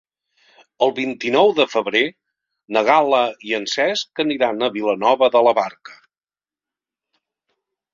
[0.85, 2.01] El vint-i-nou de febrer
[2.77, 5.99] na Gal·la i en Cesc aniran a Vilanova de la Barca.